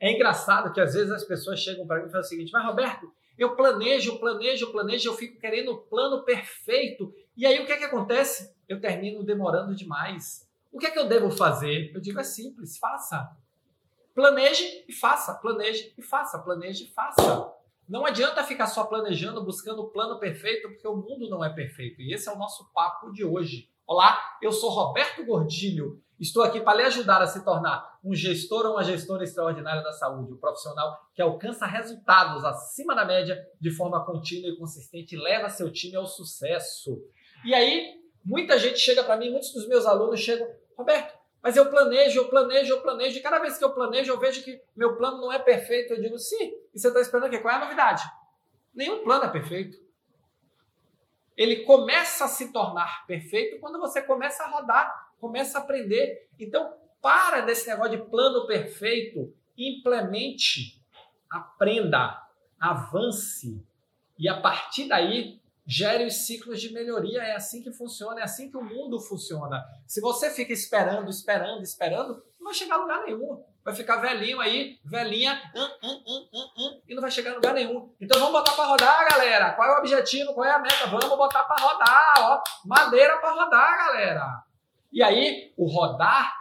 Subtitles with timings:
[0.00, 2.64] É engraçado que às vezes as pessoas chegam para mim e falam o seguinte: Mas
[2.64, 7.14] Roberto, eu planejo, planejo, planejo, eu fico querendo o plano perfeito.
[7.36, 8.54] E aí o que é que acontece?
[8.68, 10.48] Eu termino demorando demais.
[10.72, 11.92] O que é que eu devo fazer?
[11.94, 13.30] Eu digo: é simples, faça.
[14.14, 17.52] Planeje e faça, planeje e faça, planeje e faça.
[17.88, 22.00] Não adianta ficar só planejando, buscando o plano perfeito, porque o mundo não é perfeito.
[22.00, 23.70] E esse é o nosso papo de hoje.
[23.88, 26.02] Olá, eu sou Roberto Gordilho.
[26.18, 29.92] Estou aqui para lhe ajudar a se tornar um gestor ou uma gestora extraordinária da
[29.92, 35.18] saúde, um profissional que alcança resultados acima da média de forma contínua e consistente e
[35.18, 37.00] leva seu time ao sucesso.
[37.44, 41.70] E aí, muita gente chega para mim, muitos dos meus alunos chegam, Roberto, mas eu
[41.70, 44.96] planejo, eu planejo, eu planejo, e cada vez que eu planejo, eu vejo que meu
[44.96, 45.92] plano não é perfeito.
[45.92, 47.38] Eu digo, sim, e você está esperando o quê?
[47.38, 48.02] Qual é a novidade?
[48.74, 49.85] Nenhum plano é perfeito.
[51.36, 56.28] Ele começa a se tornar perfeito quando você começa a rodar, começa a aprender.
[56.38, 60.82] Então, para desse negócio de plano perfeito, implemente,
[61.30, 62.22] aprenda,
[62.58, 63.62] avance,
[64.18, 67.22] e a partir daí gere os ciclos de melhoria.
[67.22, 69.64] É assim que funciona, é assim que o mundo funciona.
[69.86, 73.42] Se você fica esperando, esperando, esperando, não vai chegar a lugar nenhum.
[73.66, 77.92] Vai ficar velhinho aí, velhinha, hum, hum, hum, e não vai chegar a lugar nenhum.
[78.00, 79.50] Então vamos botar para rodar, galera.
[79.54, 80.32] Qual é o objetivo?
[80.32, 80.86] Qual é a meta?
[80.86, 82.42] Vamos botar para rodar, ó.
[82.64, 84.44] Madeira para rodar, galera.
[84.92, 86.32] E aí, o rodar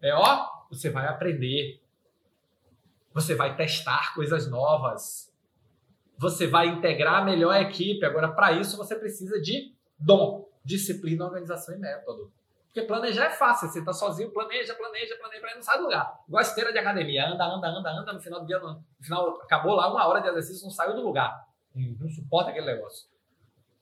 [0.00, 1.82] é, ó, você vai aprender.
[3.12, 5.30] Você vai testar coisas novas
[6.20, 8.04] você vai integrar melhor a equipe.
[8.04, 12.30] Agora, para isso, você precisa de dom, disciplina, organização e método.
[12.72, 16.20] Porque planejar é fácil, você está sozinho, planeja, planeja, planeja, planeja, não sai do lugar.
[16.28, 19.74] Igual esteira de academia, anda, anda, anda, anda, no final do dia, no final, acabou
[19.74, 21.48] lá uma hora de exercício, não saiu do lugar.
[21.74, 23.08] Não suporta aquele negócio.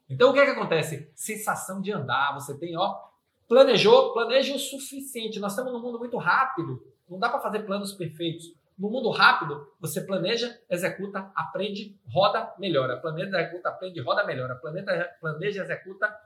[0.08, 1.12] Então, o que é que acontece?
[1.14, 2.98] Sensação de andar, você tem, ó,
[3.47, 5.39] planejou, planeja o suficiente.
[5.39, 8.55] Nós estamos num mundo muito rápido, não dá para fazer planos perfeitos.
[8.78, 12.97] No mundo rápido, você planeja, executa, aprende, roda, melhora.
[12.97, 14.55] Planeja, executa, aprende, roda, melhora.
[14.55, 16.17] Planeja, planeja, executa,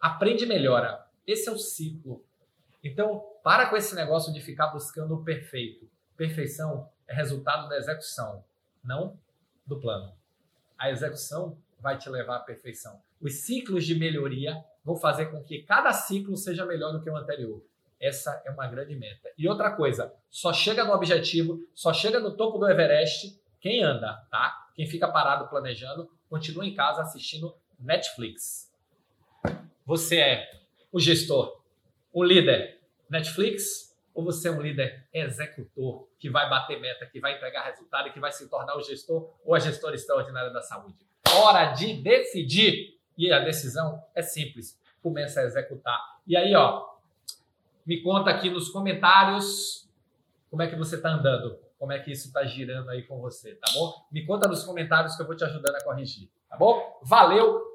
[0.00, 1.06] aprende, melhora.
[1.28, 2.24] Esse é o ciclo.
[2.82, 5.86] Então, para com esse negócio de ficar buscando o perfeito.
[6.16, 8.42] Perfeição é resultado da execução,
[8.82, 9.20] não
[9.66, 10.10] do plano.
[10.78, 13.02] A execução vai te levar à perfeição.
[13.20, 17.16] Os ciclos de melhoria vão fazer com que cada ciclo seja melhor do que o
[17.16, 17.62] anterior.
[18.00, 19.28] Essa é uma grande meta.
[19.36, 24.14] E outra coisa, só chega no objetivo, só chega no topo do Everest quem anda,
[24.30, 24.70] tá?
[24.74, 28.72] Quem fica parado planejando, continua em casa assistindo Netflix.
[29.84, 30.58] Você é
[30.92, 31.60] o gestor,
[32.12, 37.36] o líder Netflix ou você é um líder executor que vai bater meta, que vai
[37.36, 41.06] entregar resultado e que vai se tornar o gestor ou a gestora extraordinária da saúde?
[41.36, 42.98] Hora de decidir.
[43.16, 44.76] E a decisão é simples.
[45.02, 46.00] Começa a executar.
[46.26, 46.84] E aí, ó,
[47.86, 49.88] me conta aqui nos comentários
[50.50, 53.54] como é que você está andando, como é que isso está girando aí com você,
[53.54, 54.06] tá bom?
[54.10, 56.98] Me conta nos comentários que eu vou te ajudando a corrigir, tá bom?
[57.02, 57.67] Valeu,